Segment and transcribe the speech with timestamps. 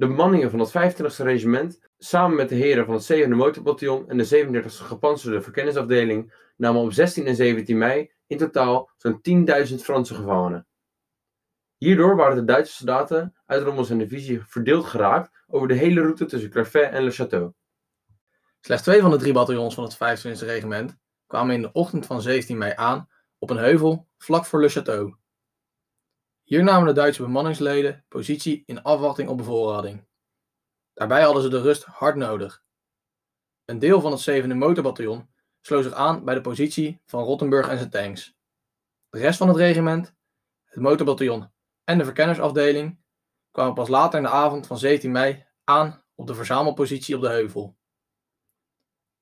[0.00, 4.16] De bemanningen van het 25e regiment, samen met de heren van het 7e motorbataljon en
[4.16, 9.20] de 37e gepantserde verkenningsafdeling, namen op 16 en 17 mei in totaal zo'n
[9.68, 10.66] 10.000 Franse gevangenen.
[11.76, 16.24] Hierdoor waren de Duitse soldaten uit Rommels en divisie verdeeld geraakt over de hele route
[16.24, 17.48] tussen Crevey en Le Château.
[18.60, 20.96] Slechts twee van de drie bataljons van het 25e regiment
[21.26, 23.08] kwamen in de ochtend van 17 mei aan
[23.38, 25.19] op een heuvel vlak voor Le Château.
[26.50, 30.06] Hier namen de Duitse bemanningsleden positie in afwachting op bevoorrading.
[30.94, 32.62] Daarbij hadden ze de rust hard nodig.
[33.64, 35.28] Een deel van het 7e motorbataljon
[35.60, 38.36] sloot zich aan bij de positie van Rottenburg en zijn tanks.
[39.10, 40.14] De rest van het regiment,
[40.64, 41.50] het motorbataljon
[41.84, 43.00] en de verkennersafdeling
[43.50, 47.28] kwamen pas later in de avond van 17 mei aan op de verzamelpositie op de
[47.28, 47.76] heuvel.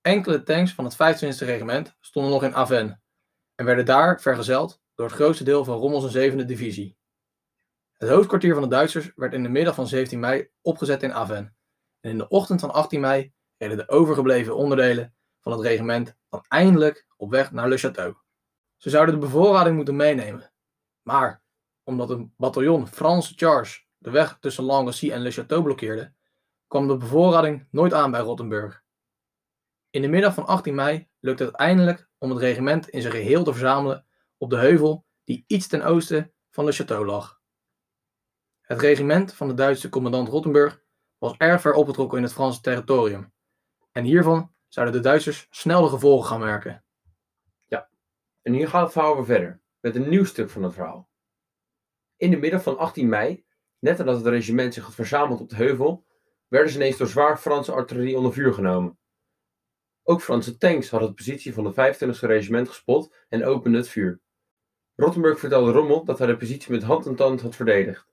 [0.00, 3.02] Enkele tanks van het 25e regiment stonden nog in Aven
[3.54, 7.00] en werden daar vergezeld door het grootste deel van Rommels 7e divisie.
[8.02, 11.56] Het hoofdkwartier van de Duitsers werd in de middag van 17 mei opgezet in Aven
[12.00, 16.44] en in de ochtend van 18 mei reden de overgebleven onderdelen van het regiment dan
[16.48, 18.18] eindelijk op weg naar Le Château.
[18.76, 20.52] Ze zouden de bevoorrading moeten meenemen,
[21.02, 21.42] maar
[21.82, 26.12] omdat een bataljon Franse Charge de weg tussen Languedoc en Le Château blokkeerde,
[26.66, 28.82] kwam de bevoorrading nooit aan bij Rottenburg.
[29.90, 33.44] In de middag van 18 mei lukte het eindelijk om het regiment in zijn geheel
[33.44, 34.06] te verzamelen
[34.36, 37.40] op de heuvel die iets ten oosten van Le Château lag.
[38.72, 40.82] Het regiment van de Duitse commandant Rottenburg
[41.18, 43.32] was erg ver opgetrokken in het Franse territorium,
[43.90, 46.84] en hiervan zouden de Duitsers snel de gevolgen gaan merken.
[48.42, 51.08] En hier gaat het verhaal weer verder, met een nieuw stuk van het verhaal.
[52.16, 53.44] In de middag van 18 mei,
[53.78, 56.06] net nadat het regiment zich had verzameld op de heuvel,
[56.48, 58.98] werden ze ineens door zwaar Franse artillerie onder vuur genomen.
[60.02, 64.20] Ook Franse tanks hadden de positie van het 25e regiment gespot en openden het vuur.
[64.94, 68.11] Rottenburg vertelde Rommel dat hij de positie met hand en tand had verdedigd,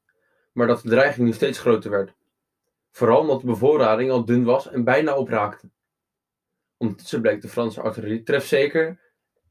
[0.52, 2.14] maar dat de dreiging nu steeds groter werd.
[2.92, 5.70] Vooral omdat de bevoorrading al dun was en bijna opraakte.
[6.78, 9.00] Ondertussen bleek de Franse artillerie trefzeker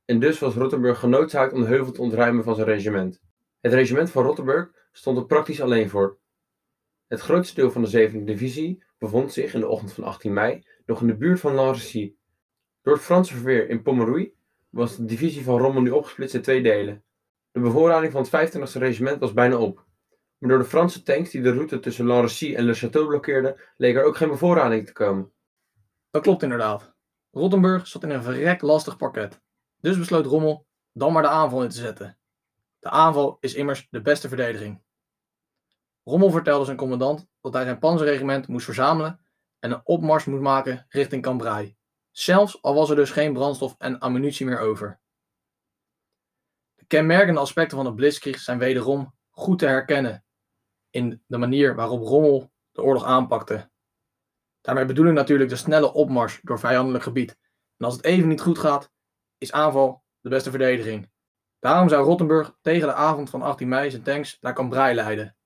[0.04, 3.20] en dus was Rottenburg genoodzaakt om de heuvel te ontruimen van zijn regiment.
[3.60, 6.18] Het regiment van Rottenburg stond er praktisch alleen voor.
[7.06, 10.64] Het grootste deel van de 7e divisie bevond zich in de ochtend van 18 mei
[10.86, 12.14] nog in de buurt van Lanrecy.
[12.82, 14.34] Door het Franse verweer in Pommeroui
[14.70, 17.02] was de divisie van Rommel nu opgesplitst in twee delen.
[17.50, 19.86] De bevoorrading van het 25e regiment was bijna op.
[20.38, 23.96] Maar door de Franse tanks die de route tussen Lanrecy en Le Château blokkeerden, leek
[23.96, 25.32] er ook geen bevoorrading te komen.
[26.10, 26.94] Dat klopt inderdaad.
[27.30, 29.40] Rottenburg zat in een verrek lastig parket.
[29.80, 32.18] Dus besloot Rommel dan maar de aanval in te zetten.
[32.78, 34.82] De aanval is immers de beste verdediging.
[36.04, 39.20] Rommel vertelde zijn commandant dat hij zijn panzerregiment moest verzamelen
[39.58, 41.76] en een opmars moet maken richting Cambrai,
[42.10, 45.00] zelfs al was er dus geen brandstof en ammunitie meer over.
[46.74, 50.24] De kenmerkende aspecten van de Blitzkrieg zijn wederom goed te herkennen
[50.90, 53.70] in de manier waarop Rommel de oorlog aanpakte.
[54.60, 57.38] Daarmee bedoel ik natuurlijk de snelle opmars door vijandelijk gebied.
[57.76, 58.92] En als het even niet goed gaat,
[59.38, 61.10] is aanval de beste verdediging.
[61.58, 65.36] Daarom zou Rottenburg tegen de avond van 18 mei zijn tanks naar Cambrai leiden.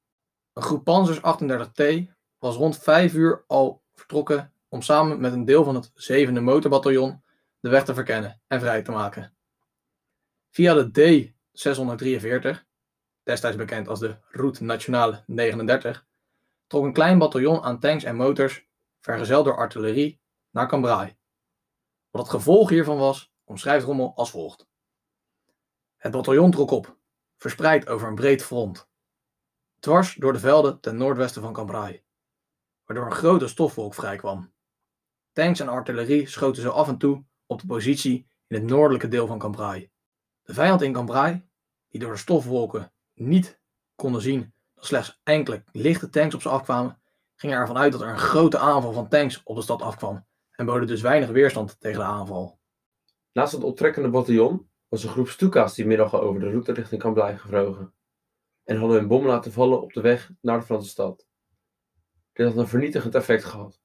[0.53, 5.65] Een groep panzers 38T was rond 5 uur al vertrokken om samen met een deel
[5.65, 7.23] van het 7e motorbataljon
[7.61, 9.37] de weg te verkennen en vrij te maken.
[10.51, 12.72] Via de D643,
[13.22, 16.06] destijds bekend als de Route Nationale 39,
[16.66, 18.66] trok een klein bataljon aan tanks en motors,
[19.00, 21.16] vergezeld door artillerie, naar Cambrai.
[22.11, 24.69] Wat het gevolg hiervan was, omschrijft Rommel als volgt.
[25.97, 26.97] Het bataljon trok op,
[27.37, 28.88] verspreid over een breed front,
[29.78, 32.03] dwars door de velden ten noordwesten van Cambrai,
[32.84, 34.53] waardoor een grote stofwolk vrijkwam.
[35.32, 39.27] Tanks en artillerie schoten zo af en toe op de positie in het noordelijke deel
[39.27, 39.91] van Cambrai.
[40.43, 41.49] De vijand in Cambrai,
[41.88, 42.93] die door de stofwolken
[43.28, 43.60] niet
[43.94, 47.00] konden zien dat slechts enkele lichte tanks op ze afkwamen,
[47.34, 50.66] gingen ervan uit dat er een grote aanval van tanks op de stad afkwam en
[50.66, 52.61] boden dus weinig weerstand tegen de aanval.
[53.32, 57.00] Naast het optrekkende bataljon was een groep Stuka's die middag al over de route richting
[57.00, 57.94] Cambrai gevlogen
[58.65, 61.27] en hadden hun bom laten vallen op de weg naar de Franse stad.
[62.32, 63.81] Dit had een vernietigend effect gehad.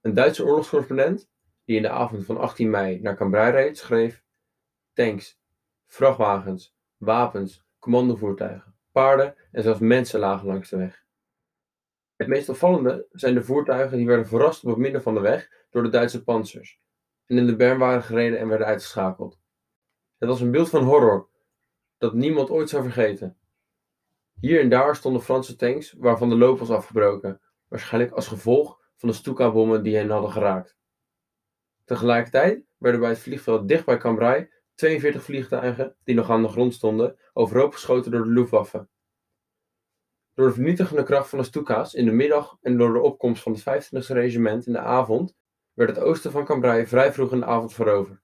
[0.00, 1.28] Een Duitse oorlogscorrespondent,
[1.64, 4.24] die in de avond van 18 mei naar Cambrai reed, schreef:
[4.92, 5.40] Tanks,
[5.86, 11.06] vrachtwagens, wapens, commandovoertuigen, paarden en zelfs mensen lagen langs de weg.
[12.16, 15.50] Het meest opvallende zijn de voertuigen die werden verrast op het midden van de weg
[15.70, 16.80] door de Duitse panzers
[17.26, 19.38] en in de berm waren gereden en werden uitgeschakeld.
[20.18, 21.28] Het was een beeld van horror
[21.98, 23.36] dat niemand ooit zou vergeten.
[24.40, 29.08] Hier en daar stonden Franse tanks waarvan de loop was afgebroken, waarschijnlijk als gevolg van
[29.08, 30.76] de Stuka-bommen die hen hadden geraakt.
[31.84, 36.74] Tegelijkertijd werden bij het vliegveld dicht bij Cambrai 42 vliegtuigen die nog aan de grond
[36.74, 38.88] stonden overhoop geschoten door de Luftwaffe.
[40.34, 43.52] Door de vernietigende kracht van de Stuka's in de middag en door de opkomst van
[43.52, 45.36] het 25e regiment in de avond
[45.72, 48.20] werd het oosten van Cambrai vrij vroeg in de avond veroverd.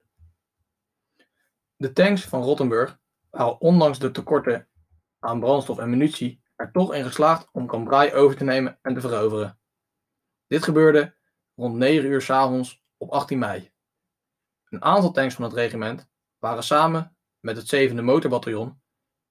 [1.76, 2.98] De tanks van Rottenburg
[3.30, 4.68] waren ondanks de tekorten
[5.18, 9.00] aan brandstof en munitie er toch in geslaagd om Cambrai over te nemen en te
[9.00, 9.58] veroveren.
[10.46, 11.16] Dit gebeurde
[11.54, 13.72] rond 9 uur 's avonds op 18 mei.
[14.68, 16.12] Een aantal tanks van het regiment
[16.44, 18.82] waren samen met het 7e motorbataljon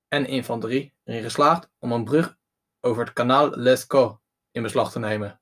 [0.08, 2.38] en infanterie erin geslaagd om een brug
[2.80, 4.20] over het kanaal Lescaut
[4.52, 5.42] in beslag te nemen.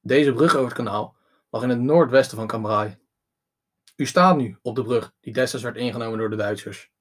[0.00, 1.16] Deze brug over het kanaal
[1.50, 2.98] lag in het noordwesten van Cambrai.
[3.96, 6.92] U staat nu op de brug die destijds werd ingenomen door de Duitsers.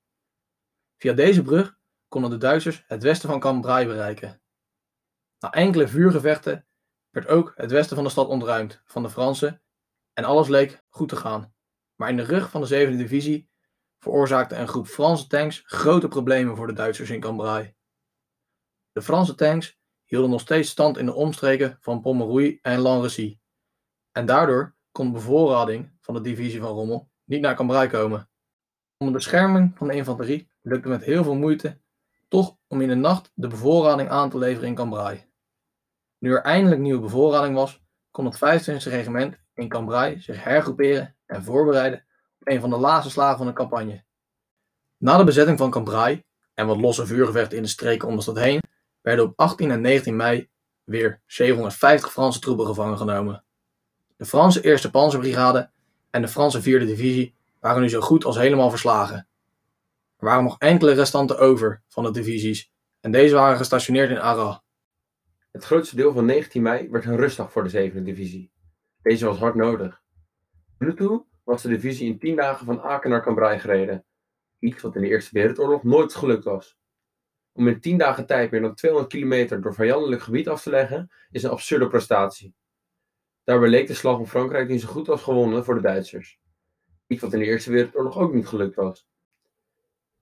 [0.97, 1.77] Via deze brug
[2.07, 4.41] konden de Duitsers het westen van Cambrai bereiken.
[5.39, 6.67] Na enkele vuurgevechten
[7.09, 9.61] werd ook het westen van de stad ontruimd van de Fransen
[10.13, 11.55] en alles leek goed te gaan.
[11.97, 13.49] Maar in de rug van de 7e divisie
[13.99, 17.75] veroorzaakte een groep Franse tanks grote problemen voor de Duitsers in Cambrai.
[18.91, 23.39] De Franse tanks hielden nog steeds stand in de omstreken van Pommerouille en Lanrecy.
[24.11, 28.29] En daardoor kon de bevoorrading van de divisie van Rommel niet naar Cambrai komen.
[28.97, 31.81] Onder bescherming van de infanterie lukte met heel veel moeite
[32.27, 35.25] toch om in de nacht de bevoorrading aan te leveren in Cambrai.
[36.17, 37.83] Nu er eindelijk nieuwe bevoorrading was,
[38.17, 42.05] kon het 25e regiment in Cambrai zich hergroeperen en voorbereiden
[42.39, 44.03] op een van de laatste slagen van de campagne.
[44.97, 46.23] Na de bezetting van Cambrai
[46.53, 48.61] en wat losse vuurgevechten in de streken om de stad heen,
[49.01, 50.49] werden op 18 en 19 mei
[50.83, 53.43] weer 750 Franse troepen gevangen genomen.
[54.15, 55.69] De Franse 1e Panzerbrigade
[56.09, 59.27] en de Franse 4e divisie waren nu zo goed als helemaal verslagen.
[60.17, 64.65] Er waren nog enkele restanten over van de divisies en deze waren gestationeerd in Arras.
[65.57, 68.51] Het grootste deel van 19 mei werd een rustdag voor de 7e divisie.
[69.01, 70.01] Deze was hard nodig.
[70.95, 74.05] Toe was de divisie in 10 dagen van Aken naar Cambrai gereden,
[74.59, 76.77] iets wat in de Eerste Wereldoorlog nooit gelukt was.
[77.51, 81.11] Om in 10 dagen tijd meer dan 200 kilometer door vijandelijk gebied af te leggen,
[81.31, 82.55] is een absurde prestatie.
[83.43, 86.39] Daarbij leek de slag om Frankrijk niet zo goed als gewonnen voor de Duitsers.
[87.07, 89.07] Iets wat in de Eerste Wereldoorlog ook niet gelukt was.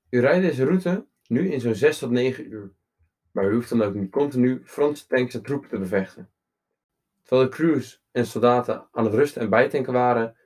[0.09, 2.73] U rijdt deze route nu in zo'n 6 tot 9 uur,
[3.35, 6.29] maar u hoeft dan ook niet continu Franse tanks en troepen te bevechten.
[7.23, 10.37] Terwijl de crews en soldaten aan het rusten en bijtanken waren,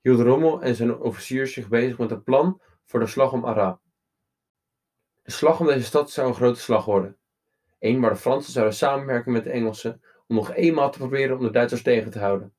[0.00, 3.76] hield Rommel en zijn officiers zich bezig met het plan voor de slag om Arras.
[5.22, 7.16] De slag om deze stad zou een grote slag worden.
[7.78, 11.42] Eén waar de Fransen zouden samenwerken met de Engelsen om nog eenmaal te proberen om
[11.42, 12.54] de Duitsers tegen te houden.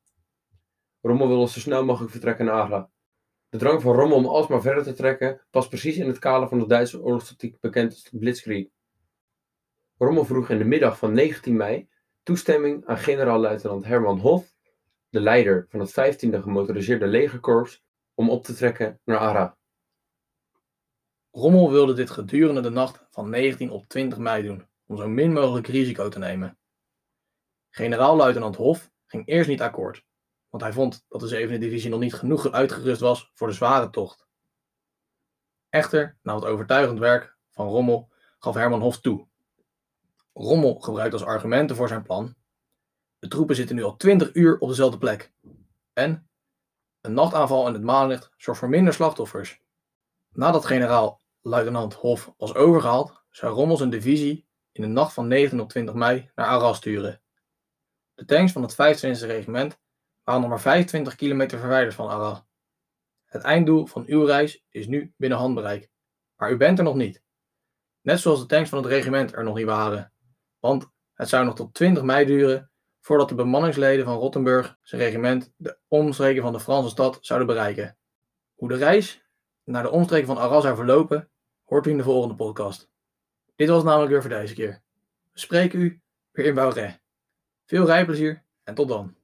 [1.02, 2.88] Rommel wilde zo snel mogelijk vertrekken naar Arras.
[3.50, 6.60] De drang van Rommel om alsmaar verder te trekken past precies in het kader van
[6.60, 8.68] de Duitse oorlogstactiek bekend als Blitzkrieg.
[10.02, 11.90] Rommel vroeg in de middag van 19 mei
[12.24, 14.56] toestemming aan generaal-luitenant Herman Hof,
[15.10, 19.52] de leider van het 15e gemotoriseerde legerkorps, om op te trekken naar Arras.
[21.32, 25.34] Rommel wilde dit gedurende de nacht van 19 op 20 mei doen, om zo min
[25.34, 26.58] mogelijk risico te nemen.
[27.70, 30.06] Generaal-luitenant Hof ging eerst niet akkoord,
[30.50, 33.90] want hij vond dat de 7e divisie nog niet genoeg uitgerust was voor de zware
[33.90, 34.28] tocht.
[35.70, 39.29] Echter, na wat overtuigend werk van Rommel gaf Herman Hof toe.
[40.40, 42.36] Rommel gebruikte als argumenten voor zijn plan:
[43.20, 45.34] de troepen zitten nu al 20 uur op dezelfde plek.
[45.94, 46.30] En
[47.02, 49.62] een nachtaanval in het maanlicht zorgt voor minder slachtoffers.
[50.30, 55.70] Nadat generaal-luitenant Hof was overgehaald, zou Rommel zijn divisie in de nacht van 19 op
[55.70, 57.22] 20 mei naar Arras sturen.
[58.14, 59.80] De tanks van het 25e regiment
[60.24, 62.44] waren nog maar 25 kilometer verwijderd van Arras.
[63.26, 65.92] Het einddoel van uw reis is nu binnen handbereik,
[66.36, 67.24] maar u bent er nog niet.
[68.02, 70.14] Net zoals de tanks van het regiment er nog niet waren,
[70.60, 75.54] want het zou nog tot 20 mei duren voordat de bemanningsleden van Rottenburg zijn regiment
[75.58, 77.98] de omstreken van de Franse stad zouden bereiken.
[78.56, 79.26] Hoe de reis
[79.64, 81.30] naar de omstreken van Arras zou verlopen,
[81.64, 82.90] hoort u in de volgende podcast.
[83.56, 84.84] Dit was namelijk weer voor deze keer.
[85.32, 86.02] We spreken u
[86.32, 87.02] weer in Bouret.
[87.66, 89.19] Veel rijplezier en tot dan.